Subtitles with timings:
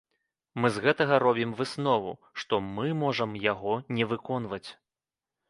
[0.63, 2.13] Мы з гэтага робім выснову,
[2.45, 4.65] што мы можам яго не выконваць.